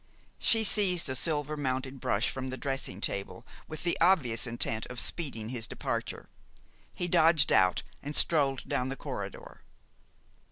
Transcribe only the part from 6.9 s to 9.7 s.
He dodged out, and strolled down the corridor.